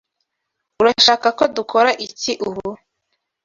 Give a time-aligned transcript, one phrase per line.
[0.81, 2.69] Urashaka ko dukora iki ubu?